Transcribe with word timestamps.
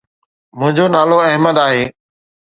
منهنجو 0.57 0.85
نالو 0.95 1.17
احمد 1.29 1.55
آھي. 1.67 1.83